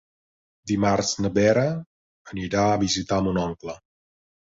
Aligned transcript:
Dimarts 0.69 1.11
na 1.25 1.29
Vera 1.35 1.65
anirà 2.31 2.63
a 2.71 2.79
visitar 2.85 3.21
mon 3.29 3.39
oncle. 3.43 3.77